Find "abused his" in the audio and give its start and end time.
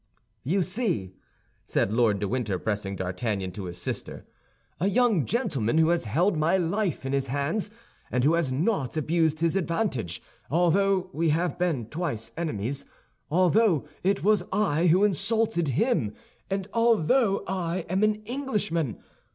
8.97-9.55